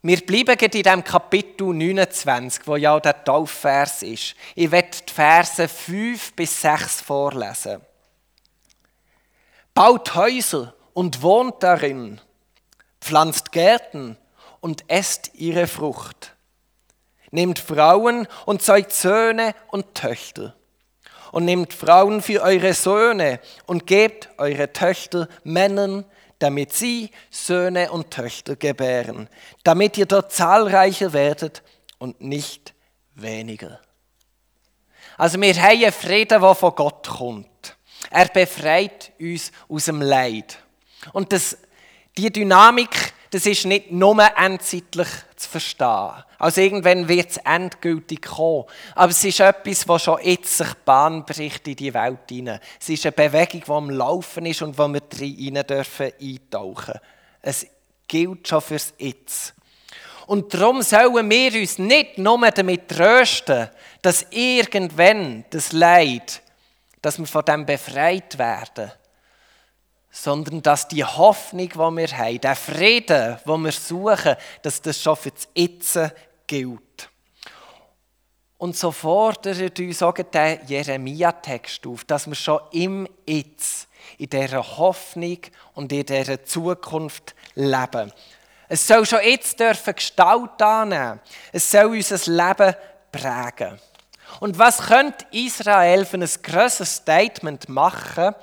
Wir 0.08 0.26
bleiben 0.26 0.58
in 0.58 0.72
diesem 0.72 1.04
Kapitel 1.04 1.74
29, 1.74 2.66
wo 2.66 2.78
ja 2.78 2.98
der 2.98 3.26
Taufvers 3.26 4.04
ist. 4.04 4.36
Ich 4.56 4.72
werde 4.72 4.98
die 5.06 5.14
Verse 5.14 5.68
5 5.68 6.32
bis 6.34 6.62
6 6.62 7.02
vorlesen. 7.02 7.82
Baut 9.74 10.16
Häuser 10.16 10.74
und 10.94 11.22
wohnt 11.22 11.62
darin, 11.62 12.22
pflanzt 13.02 13.52
Gärten 13.52 14.16
und 14.62 14.86
esst 14.88 15.32
ihre 15.34 15.68
Frucht. 15.68 16.38
Nehmt 17.32 17.60
Frauen 17.60 18.30
und 18.46 18.62
zeugt 18.62 18.94
Söhne 18.94 19.56
und 19.72 19.94
Töchter. 19.94 20.56
Und 21.34 21.44
nehmt 21.44 21.74
Frauen 21.74 22.22
für 22.22 22.44
eure 22.44 22.74
Söhne 22.74 23.42
und 23.66 23.86
gebt 23.86 24.30
eure 24.38 24.72
Töchter 24.72 25.28
Männern, 25.44 26.06
damit 26.40 26.74
sie 26.74 27.12
Söhne 27.30 27.92
und 27.92 28.12
Töchter 28.12 28.56
gebären, 28.56 29.30
damit 29.64 29.98
ihr 29.98 30.06
dort 30.06 30.32
zahlreicher 30.32 31.14
werdet 31.14 31.64
und 31.98 32.22
nicht 32.22 32.74
weniger. 33.16 33.80
Also 35.18 35.42
wir 35.42 35.56
haben 35.56 35.92
Frieden, 35.92 36.42
der 36.42 36.56
von 36.56 36.76
Gott 36.76 37.08
kommt. 37.08 37.78
Er 38.12 38.28
befreit 38.28 39.12
uns 39.20 39.52
aus 39.68 39.86
dem 39.86 40.02
Leid. 40.02 40.60
Und 41.14 41.34
das, 41.34 41.58
die 42.18 42.32
Dynamik, 42.32 43.14
das 43.38 43.46
ist 43.46 43.66
nicht 43.66 43.92
nur 43.92 44.18
endzeitlich 44.36 45.08
zu 45.36 45.48
verstehen. 45.48 46.24
Also 46.40 46.60
irgendwann 46.60 47.08
wird 47.08 47.30
es 47.30 47.38
endgültig 47.38 48.24
kommen. 48.24 48.66
Aber 48.96 49.12
es 49.12 49.24
ist 49.24 49.40
etwas, 49.40 49.88
was 49.88 50.02
schon 50.02 50.20
jetzt 50.24 50.58
sich 50.58 50.74
Bahn 50.84 51.24
bricht 51.24 51.68
in 51.68 51.76
die 51.76 51.94
Welt 51.94 52.22
hinein. 52.30 52.60
Es 52.82 52.90
ist 52.90 53.06
eine 53.06 53.12
Bewegung, 53.12 53.62
die 53.64 53.72
am 53.72 53.92
Laufen 53.92 54.48
ist 54.48 54.64
und 54.64 54.76
wo 54.76 54.88
wir 54.88 55.04
rein 55.22 55.68
dürfen 55.68 56.14
eintauchen. 56.20 56.96
Es 57.40 57.68
gilt 58.08 58.48
schon 58.48 58.62
fürs 58.62 58.96
Jetzt. 58.98 59.54
Und 60.26 60.52
darum 60.52 60.82
sollen 60.82 61.30
wir 61.30 61.62
uns 61.62 61.78
nicht 61.78 62.18
nur 62.18 62.40
damit 62.50 62.90
trösten, 62.90 63.70
dass 64.02 64.26
irgendwann 64.32 65.46
das 65.52 65.74
Leid, 65.74 66.42
dass 67.04 67.20
wir 67.20 67.28
von 67.28 67.46
dem 67.46 67.68
befreit 67.68 68.40
werden, 68.40 68.92
sondern 70.22 70.64
dass 70.64 70.88
die 70.88 71.06
Hoffnung, 71.06 71.70
die 71.70 71.76
wir 71.78 72.18
haben, 72.18 72.42
der 72.42 72.56
Frieden, 72.56 73.38
den 73.46 73.62
wir 73.62 73.72
suchen, 73.72 74.36
dass 74.64 74.82
das 74.82 75.02
schon 75.02 75.16
für 75.16 75.32
das 75.32 75.48
Jetzt 75.54 76.00
gilt. 76.48 77.10
Und 78.58 78.76
so 78.76 78.92
fordert 78.92 79.80
uns 79.80 80.02
auch 80.02 80.14
der 80.16 80.64
Jeremia-Text 80.66 81.86
auf, 81.86 82.04
dass 82.06 82.26
wir 82.26 82.34
schon 82.34 82.60
im 82.72 83.08
Jetzt, 83.28 83.88
in 84.18 84.30
dieser 84.30 84.78
Hoffnung 84.78 85.38
und 85.76 85.92
in 85.92 86.04
dieser 86.04 86.44
Zukunft 86.44 87.36
leben. 87.54 88.12
Es 88.68 88.88
soll 88.88 89.06
schon 89.06 89.22
jetzt 89.24 89.60
dürfen 89.60 89.94
Gestalt 89.94 90.60
annehmen. 90.60 91.20
Es 91.52 91.70
soll 91.70 91.86
unser 91.86 92.32
Leben 92.32 92.76
prägen. 93.12 93.80
Und 94.40 94.58
was 94.58 94.80
könnte 94.80 95.26
Israel 95.32 96.06
für 96.06 96.18
ein 96.18 96.30
grosses 96.42 96.96
Statement 96.96 97.70
machen, 97.70 98.34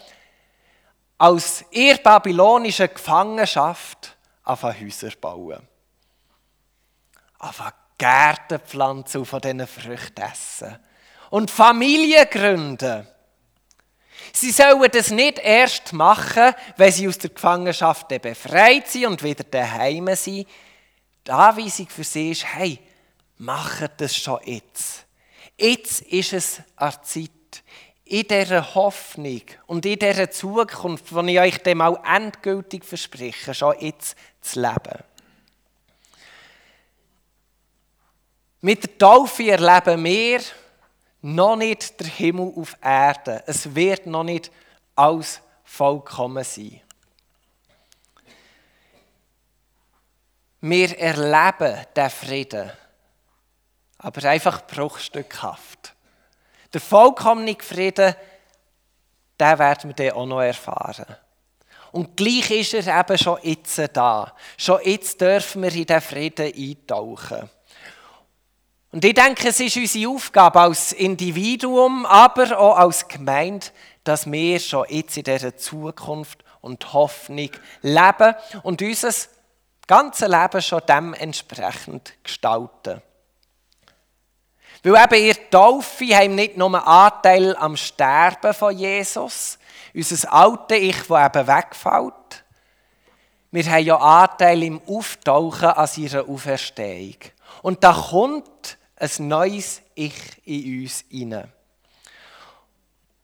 aus 1.19 1.65
ihr 1.71 1.97
babylonischer 1.99 2.89
Gefangenschaft 2.89 4.17
auf 4.43 4.63
Häuser 4.63 5.11
bauen? 5.21 5.67
Auf 7.39 7.63
Gärten 7.99 8.59
pflanzen 8.61 9.19
und 9.19 9.27
von 9.27 9.41
diesen 9.41 9.67
Früchten 9.67 10.23
essen. 10.23 10.79
Und 11.31 11.51
Familien 11.51 12.29
gründen. 12.31 13.07
Sie 14.33 14.51
sollen 14.51 14.91
das 14.91 15.11
nicht 15.11 15.39
erst 15.39 15.93
machen, 15.93 16.55
wenn 16.77 16.93
sie 16.93 17.09
aus 17.09 17.19
der 17.19 17.31
Gefangenschaft 17.31 18.09
befreit 18.09 18.89
sind 18.89 19.07
und 19.07 19.23
wieder 19.23 19.45
daheim 19.45 20.15
sind. 20.17 20.49
Die 21.27 21.31
Anweisung 21.31 21.89
für 21.89 22.05
sie 22.05 22.33
ist, 22.33 22.45
hey, 22.45 22.79
macht 23.39 24.01
das 24.01 24.17
schon 24.17 24.41
jetzt. 24.45 25.07
Jetzt 25.57 26.03
ist 26.03 26.33
es 26.33 26.59
an 26.77 26.91
der 26.91 27.03
Zeit, 27.03 27.31
in 28.07 28.29
dieser 28.29 28.75
Hoffnung 28.75 29.43
und 29.67 29.87
in 29.87 29.99
dieser 29.99 30.31
Zukunft, 30.31 31.11
die 31.11 31.31
ich 31.33 31.41
euch 31.41 31.59
dem 31.59 31.81
auch 31.81 32.05
endgültig 32.05 32.85
verspreche, 32.85 33.55
schon 33.55 33.75
jetzt 33.81 34.17
zu 34.41 34.61
leben. 34.61 35.03
Mit 38.61 38.83
der 38.83 38.99
Taufe 38.99 39.51
erleben 39.51 40.05
wir 40.05 40.41
noch 41.23 41.57
nicht 41.57 41.99
den 42.01 42.07
Himmel 42.07 42.53
auf 42.57 42.77
Erde. 42.83 43.43
Es 43.47 43.75
wird 43.75 44.07
noch 44.07 44.25
nicht 44.25 44.51
alles 44.95 45.41
vollkommen 45.65 46.45
sein. 46.45 46.81
Wir 50.61 50.99
erleben 50.99 51.87
den 51.95 52.11
Frieden, 52.11 52.73
aber 53.99 54.29
einfach 54.31 54.67
bruchstückhaft. 54.67 55.94
Der 56.75 56.81
vollkommene 56.81 57.57
Frieden, 57.61 58.15
den 59.41 59.59
werden 59.59 59.91
wir 59.97 60.11
dann 60.11 60.17
auch 60.17 60.27
noch 60.27 60.43
erfahren. 60.43 61.07
Und 61.93 62.17
gleich 62.17 62.51
ist 62.51 62.75
er 62.75 63.01
eben 63.01 63.17
schon 63.17 63.39
jetzt 63.43 63.81
da. 63.93 64.35
Schon 64.57 64.81
jetzt 64.83 65.21
dürfen 65.21 65.63
wir 65.63 65.73
in 65.73 65.87
diesen 65.87 66.01
Frieden 66.01 66.53
eintauchen. 66.53 67.49
Und 68.91 69.05
ich 69.05 69.15
denke, 69.15 69.49
es 69.49 69.61
ist 69.61 69.77
unsere 69.77 70.09
Aufgabe 70.11 70.61
als 70.61 70.93
Individuum, 70.93 72.05
aber 72.07 72.59
auch 72.59 72.77
als 72.77 73.07
Gemeinde, 73.07 73.67
dass 74.03 74.31
wir 74.31 74.59
schon 74.59 74.87
jetzt 74.89 75.17
in 75.17 75.25
dieser 75.25 75.57
Zukunft 75.57 76.45
und 76.61 76.93
Hoffnung 76.93 77.51
leben 77.83 78.35
und 78.65 78.83
unser 78.83 79.13
ganzes 79.87 80.29
Leben 80.29 80.63
schon 80.63 80.83
dementsprechend 80.89 82.15
gestalten. 82.25 83.03
Weil 84.85 85.03
eben 85.03 85.25
ihr 85.25 85.51
Taufe 85.51 86.15
haben 86.15 86.35
nicht 86.35 86.59
nur 86.59 86.87
Anteil 86.87 87.57
am 87.57 87.75
Sterben 87.75 88.53
von 88.53 88.77
Jesus, 88.77 89.59
unser 89.95 90.33
alte 90.33 90.77
Ich, 90.77 91.07
das 91.09 91.27
eben 91.27 91.47
wegfällt. 91.47 92.45
Wir 93.51 93.65
haben 93.65 93.85
ja 93.85 93.97
Anteil 93.97 94.63
im 94.63 94.83
Auftauchen 94.87 95.69
an 95.69 95.89
ihrer 95.97 96.29
Auferstehung. 96.29 97.17
Und 97.63 97.83
da 97.83 97.95
kommt 97.95 98.77
ein 98.97 99.29
neues 99.29 99.81
Ich 99.95 100.15
in 100.45 100.83
uns 100.83 101.05
hinein. 101.09 101.51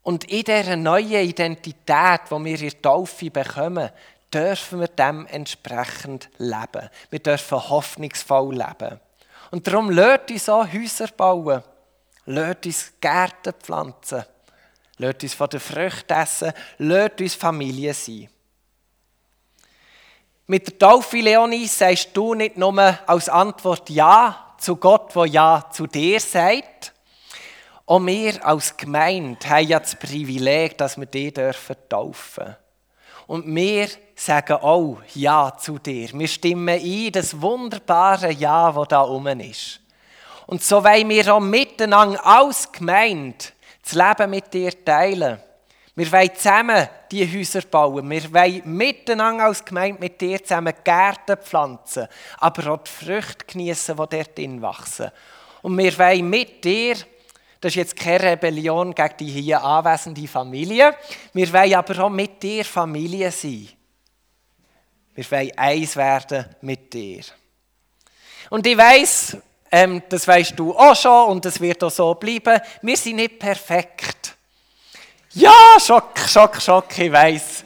Und 0.02 0.24
in 0.24 0.44
dieser 0.44 0.76
neuen 0.76 1.28
Identität, 1.28 2.20
die 2.30 2.44
wir 2.44 2.54
in 2.54 2.70
der 2.70 2.82
Taufe 2.82 3.30
bekommen, 3.30 3.90
dürfen 4.32 4.80
wir 4.80 4.88
dementsprechend 4.88 6.30
leben. 6.38 6.88
Wir 7.10 7.18
dürfen 7.18 7.68
hoffnungsvoll 7.68 8.56
leben. 8.56 8.98
Und 9.50 9.66
darum 9.66 9.90
lasst 9.90 10.30
uns 10.30 10.48
auch 10.48 10.72
Häuser 10.72 11.08
bauen. 11.08 11.62
Lasst 12.26 12.66
uns 12.66 12.92
Gärten 13.00 13.52
pflanzen. 13.60 14.24
Lasst 14.98 15.22
uns 15.22 15.34
von 15.34 15.48
den 15.48 15.60
Früchten 15.60 16.12
essen. 16.12 16.52
Lasst 16.78 17.20
uns 17.20 17.34
Familie 17.34 17.94
sein. 17.94 18.28
Mit 20.46 20.66
der 20.66 20.78
Taufe, 20.78 21.18
Leonie, 21.18 21.66
sagst 21.66 22.10
du 22.12 22.34
nicht 22.34 22.56
nur 22.56 22.98
als 23.08 23.28
Antwort 23.28 23.88
Ja 23.90 24.54
zu 24.58 24.76
Gott, 24.76 25.14
wo 25.14 25.24
Ja 25.24 25.64
zu 25.70 25.86
dir 25.86 26.20
sagt. 26.20 26.92
Auch 27.86 28.00
wir 28.00 28.44
als 28.46 28.76
Gemeinde 28.76 29.48
haben 29.48 29.66
ja 29.66 29.80
das 29.80 29.96
Privileg, 29.96 30.78
dass 30.78 30.96
wir 30.96 31.06
dich 31.06 31.34
dürfen 31.34 31.76
taufen 31.88 32.56
Und 33.26 33.52
wir 33.52 33.88
sagen 34.20 34.58
auch 34.58 34.98
Ja 35.14 35.56
zu 35.56 35.78
dir. 35.78 36.10
Wir 36.12 36.28
stimmen 36.28 36.68
ein, 36.68 37.12
das 37.12 37.40
wunderbare 37.40 38.32
Ja, 38.32 38.70
das 38.70 38.88
da 38.88 39.02
oben 39.02 39.40
ist. 39.40 39.80
Und 40.46 40.62
so 40.62 40.84
wollen 40.84 41.08
wir 41.08 41.34
auch 41.34 41.40
miteinander 41.40 42.24
als 42.26 42.70
Gemeinde 42.70 43.46
das 43.82 43.94
Leben 43.94 44.30
mit 44.30 44.52
dir 44.52 44.84
teilen. 44.84 45.40
Wir 45.94 46.12
wollen 46.12 46.34
zusammen 46.34 46.88
die 47.10 47.26
Häuser 47.26 47.62
bauen. 47.62 48.10
Wir 48.10 48.32
wollen 48.32 48.62
miteinander 48.64 49.44
als 49.44 49.64
Gemeinde 49.64 50.00
mit 50.00 50.20
dir 50.20 50.42
zusammen 50.44 50.74
Gärten 50.84 51.36
pflanzen, 51.38 52.06
aber 52.38 52.72
auch 52.72 52.84
die 52.84 52.90
Früchte 52.90 53.46
genießen, 53.46 53.96
die 53.96 54.16
dort 54.16 54.38
drin 54.38 54.60
wachsen. 54.60 55.10
Und 55.62 55.78
wir 55.78 55.98
wollen 55.98 56.28
mit 56.28 56.62
dir, 56.62 56.94
das 57.60 57.72
ist 57.72 57.76
jetzt 57.76 57.96
keine 57.96 58.32
Rebellion 58.32 58.94
gegen 58.94 59.16
die 59.18 59.30
hier 59.30 59.62
anwesende 59.62 60.28
Familie, 60.28 60.94
wir 61.32 61.52
wollen 61.52 61.74
aber 61.74 62.04
auch 62.04 62.10
mit 62.10 62.42
dir 62.42 62.64
Familie 62.64 63.30
sein. 63.30 63.79
Wir 65.14 65.30
wollen 65.30 65.58
eins 65.58 65.96
werden 65.96 66.46
mit 66.60 66.92
dir. 66.92 67.22
Und 68.48 68.66
ich 68.66 68.76
weiß, 68.76 69.36
ähm, 69.72 70.02
das 70.08 70.26
weißt 70.26 70.58
du 70.58 70.74
auch 70.74 70.96
schon 70.96 71.28
und 71.28 71.46
es 71.46 71.60
wird 71.60 71.82
auch 71.84 71.90
so 71.90 72.14
bleiben. 72.14 72.60
Wir 72.82 72.96
sind 72.96 73.16
nicht 73.16 73.38
perfekt. 73.38 74.36
Ja, 75.32 75.76
Schock, 75.78 76.18
Schock, 76.18 76.60
Schock, 76.60 76.98
ich 76.98 77.12
weiß. 77.12 77.64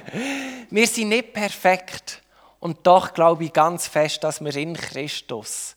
wir 0.70 0.86
sind 0.86 1.08
nicht 1.08 1.32
perfekt. 1.32 2.22
Und 2.60 2.86
doch 2.86 3.12
glaube 3.12 3.44
ich 3.44 3.52
ganz 3.52 3.88
fest, 3.88 4.22
dass 4.22 4.40
wir 4.40 4.54
in 4.54 4.74
Christus 4.74 5.74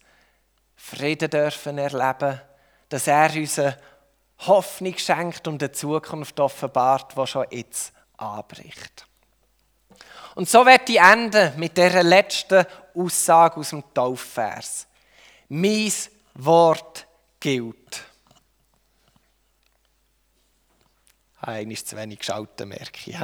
Frieden 0.75 1.29
dürfen 1.29 1.79
erleben, 1.79 2.39
dass 2.88 3.07
er 3.07 3.33
uns 3.36 3.60
Hoffnung 4.45 4.97
schenkt 4.97 5.47
und 5.47 5.62
eine 5.62 5.71
Zukunft 5.71 6.39
offenbart, 6.39 7.13
die 7.17 7.27
schon 7.27 7.45
jetzt 7.49 7.91
anbricht. 8.17 9.07
Und 10.38 10.47
so 10.47 10.63
wird 10.67 10.88
ich 10.88 11.00
enden 11.00 11.52
mit 11.58 11.76
der 11.76 12.04
letzten 12.04 12.63
Aussage 12.93 13.60
aus 13.60 13.71
dem 13.71 13.84
Taufvers. 13.91 14.86
Mein 15.50 15.91
Wort 16.36 17.08
gilt. 17.39 18.04
Ein 21.41 21.71
ist 21.71 21.88
zu 21.88 21.97
wenig 21.97 22.19
geschaltet, 22.19 22.67
merke 22.67 23.10
ich. 23.10 23.17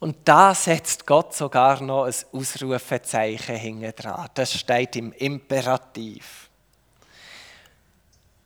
Und 0.00 0.16
da 0.24 0.52
setzt 0.52 1.06
Gott 1.06 1.32
sogar 1.32 1.80
noch 1.80 2.06
ein 2.06 2.14
Ausrufezeichen 2.32 3.54
hinten 3.54 3.94
dran. 3.94 4.28
Das 4.34 4.52
steht 4.52 4.96
im 4.96 5.12
Imperativ. 5.12 6.50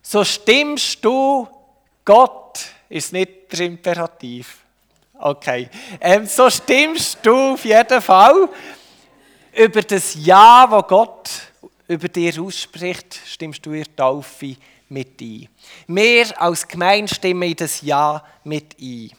So 0.03 0.23
stimmst 0.23 1.03
du 1.03 1.47
Gott, 2.05 2.59
ist 2.89 3.11
nicht 3.11 3.51
der 3.51 3.61
Imperativ. 3.61 4.64
Okay. 5.17 5.69
Ähm, 6.01 6.25
so 6.25 6.49
stimmst 6.49 7.19
du 7.23 7.53
auf 7.53 7.63
jeden 7.63 8.01
Fall 8.01 8.49
über 9.53 9.81
das 9.81 10.13
Ja, 10.15 10.67
wo 10.69 10.81
Gott 10.81 11.29
über 11.87 12.09
dir 12.09 12.41
ausspricht, 12.41 13.21
stimmst 13.25 13.65
du 13.65 13.71
der 13.71 13.95
Taufe 13.95 14.57
mit 14.89 15.21
ein. 15.21 15.47
Wir 15.87 16.41
als 16.41 16.67
Gemeinde 16.67 17.13
stimmen 17.13 17.49
in 17.49 17.55
das 17.55 17.81
Ja 17.81 18.23
mit 18.43 18.75
ein. 18.79 19.11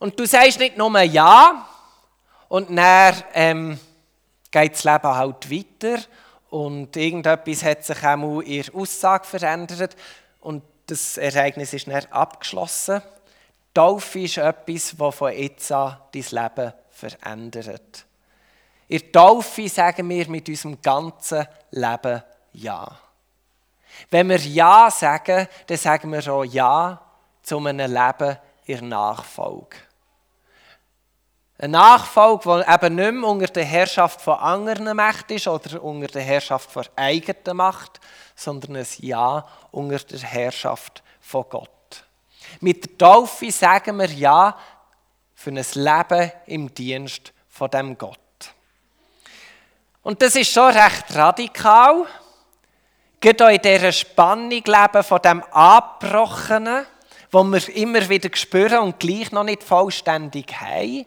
Und 0.00 0.18
du 0.18 0.26
sagst 0.26 0.58
nicht 0.58 0.76
nur 0.76 1.00
Ja 1.02 1.68
und 2.48 2.76
dann 2.76 3.22
ähm, 3.34 3.80
geht 4.50 4.74
das 4.74 4.84
Leben 4.84 5.14
halt 5.14 5.50
weiter 5.50 6.02
und 6.50 6.96
irgendetwas 6.96 7.62
hat 7.62 7.84
sich 7.84 8.04
auch 8.04 8.40
in 8.40 8.62
der 8.62 8.74
Aussage 8.74 9.26
verändert 9.26 9.96
und 10.40 10.64
das 10.86 11.18
Ereignis 11.18 11.72
ist 11.72 11.86
dann 11.86 12.04
abgeschlossen. 12.10 13.00
Taufe 13.74 14.20
ist 14.20 14.38
etwas, 14.38 14.94
das 14.96 15.14
von 15.14 15.32
jetzt 15.32 15.72
an 15.72 15.96
dein 16.12 16.22
Leben 16.30 16.72
verändert. 16.90 18.06
In 18.88 19.12
Taufe 19.12 19.68
sagen 19.68 20.08
wir 20.08 20.28
mit 20.28 20.48
unserem 20.48 20.80
ganzen 20.82 21.46
Leben 21.70 22.22
Ja. 22.52 22.98
Wenn 24.10 24.28
wir 24.28 24.38
Ja 24.38 24.90
sagen, 24.90 25.48
dann 25.66 25.76
sagen 25.76 26.12
wir 26.12 26.32
auch 26.32 26.44
Ja 26.44 27.00
zu 27.42 27.58
einem 27.58 27.90
Leben 27.90 28.36
in 28.66 28.88
Nachfolge. 28.88 29.76
Eine 31.58 31.72
Nachfolge, 31.72 32.64
die 32.66 32.74
eben 32.74 32.94
nicht 32.96 33.12
mehr 33.12 33.30
unter 33.30 33.46
der 33.46 33.64
Herrschaft 33.64 34.20
von 34.20 34.38
anderen 34.38 34.96
Macht 34.96 35.30
ist 35.30 35.46
oder 35.46 35.82
unter 35.82 36.08
der 36.08 36.22
Herrschaft 36.22 36.70
von 36.70 36.84
eigener 36.96 37.54
Macht, 37.54 38.00
sondern 38.34 38.76
ein 38.76 38.86
Ja 38.98 39.46
unter 39.70 39.98
der 39.98 40.18
Herrschaft 40.20 41.02
von 41.20 41.44
Gott. 41.48 41.70
Mit 42.60 42.84
der 42.84 42.98
Taufe 42.98 43.50
sagen 43.50 43.98
wir 43.98 44.10
Ja 44.10 44.56
für 45.34 45.50
ein 45.50 45.64
Leben 45.74 46.32
im 46.46 46.74
Dienst 46.74 47.32
von 47.48 47.70
dem 47.70 47.98
Gott. 47.98 48.18
Und 50.02 50.20
das 50.20 50.34
ist 50.36 50.52
schon 50.52 50.72
recht 50.72 51.14
radikal. 51.14 52.06
Geht 53.20 53.40
auch 53.40 53.48
in 53.48 53.62
dieser 53.62 53.92
Spannung 53.92 54.50
leben 54.50 55.04
von 55.04 55.22
dem 55.22 55.42
Abbrochenen, 55.44 56.86
wo 57.30 57.44
wir 57.44 57.76
immer 57.76 58.08
wieder 58.08 58.28
spüren 58.34 58.80
und 58.80 58.98
gleich 58.98 59.30
noch 59.30 59.44
nicht 59.44 59.62
vollständig 59.62 60.52
haben. 60.60 61.06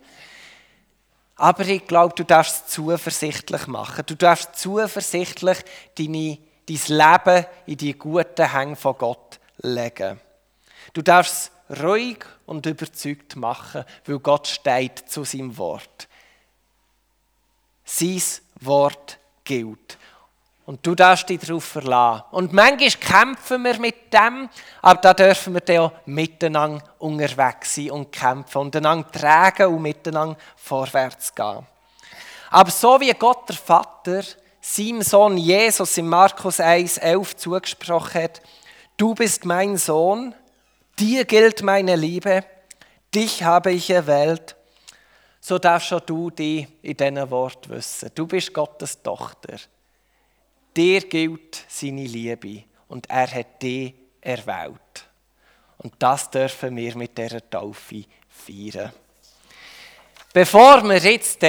Aber 1.35 1.65
ich 1.65 1.85
glaube, 1.85 2.15
du 2.15 2.23
darfst 2.23 2.67
es 2.67 2.73
zuversichtlich 2.73 3.67
machen. 3.67 4.05
Du 4.05 4.15
darfst 4.15 4.55
zuversichtlich 4.55 5.57
deine, 5.97 6.37
dein 6.67 6.79
Leben 6.87 7.45
in 7.65 7.77
die 7.77 7.93
guten 7.93 8.51
Hänge 8.51 8.77
von 8.77 8.97
Gott 8.97 9.39
legen. 9.57 10.21
Du 10.95 11.01
darfst 11.01 11.51
es 11.67 11.81
ruhig 11.83 12.25
und 12.45 12.65
überzeugt 12.65 13.35
machen, 13.35 13.83
weil 14.05 14.19
Gott 14.19 14.47
steht 14.47 14.99
zu 15.09 15.25
seinem 15.25 15.57
Wort. 15.57 16.07
Sein 17.83 18.21
Wort 18.61 19.19
gilt. 19.43 19.97
Und 20.65 20.87
du 20.87 20.95
darfst 20.95 21.27
dich 21.27 21.41
darauf 21.41 21.65
verlassen. 21.65 22.23
Und 22.31 22.53
manchmal 22.53 22.89
kämpfen 22.91 23.63
wir 23.65 23.77
mit 23.77 24.13
dem, 24.13 24.49
aber 24.81 25.01
da 25.01 25.13
dürfen 25.13 25.53
wir 25.53 25.59
dann 25.59 25.79
auch 25.79 25.91
miteinander 26.05 26.81
unterwegs 26.97 27.75
sein 27.75 27.91
und 27.91 28.13
kämpfen 28.13 28.59
und 28.59 28.75
einander 28.77 29.11
tragen 29.11 29.75
und 29.75 29.81
miteinander 29.81 30.37
vorwärts 30.55 31.35
gehen. 31.35 31.67
Aber 32.51 32.71
so 32.71 33.01
wie 33.01 33.11
Gott 33.11 33.49
der 33.49 33.57
Vater 33.57 34.23
seinem 34.61 35.01
Sohn 35.01 35.37
Jesus 35.37 35.97
in 35.97 36.07
Markus 36.07 36.61
1, 36.61 36.99
11 36.99 37.35
zugesprochen 37.35 38.23
hat, 38.23 38.41
du 38.95 39.13
bist 39.13 39.43
mein 39.43 39.75
Sohn, 39.75 40.33
dir 40.99 41.25
gilt 41.25 41.61
meine 41.61 41.95
Liebe, 41.95 42.43
dich 43.13 43.43
habe 43.43 43.71
ich 43.71 43.89
erwählt, 43.89 44.55
so 45.39 45.59
darfst 45.59 45.89
schon 45.89 46.01
du 46.05 46.29
dich 46.29 46.67
in 46.81 46.97
diesen 46.97 47.29
Wort 47.29 47.69
wissen. 47.69 48.09
Du 48.15 48.25
bist 48.25 48.53
Gottes 48.53 49.01
Tochter. 49.01 49.57
Dir 50.75 51.01
gilt 51.01 51.63
seine 51.67 52.05
Liebe 52.05 52.63
und 52.87 53.09
er 53.09 53.31
hat 53.31 53.61
dich 53.61 53.93
erwählt. 54.21 55.07
Und 55.77 55.93
das 55.99 56.29
dürfen 56.31 56.75
wir 56.75 56.97
mit 56.97 57.17
dieser 57.17 57.47
Taufe 57.47 58.05
feiern. 58.27 58.91
Bevor 60.33 60.83
wir 60.83 60.97
jetzt 60.97 61.41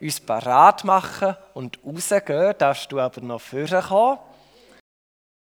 uns 0.00 0.20
parat 0.20 0.84
machen 0.84 1.36
und 1.54 1.78
rausgehen, 1.84 2.54
darfst 2.58 2.92
du 2.92 3.00
aber 3.00 3.20
noch 3.22 3.40
vorkommen. 3.40 4.18